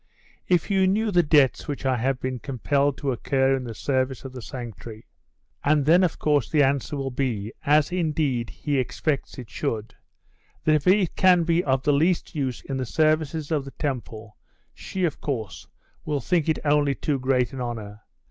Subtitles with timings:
[0.47, 4.25] if you knew the debts which I have been compelled to incur in the service
[4.25, 5.05] of the sanctuary!"
[5.63, 9.93] And then of course the answer will be, as, indeed, he expects it should,
[10.63, 14.35] that if it can be of the least use in the service of the Temple,
[14.73, 15.67] she, of course,
[16.03, 18.01] will think it only too great an honour....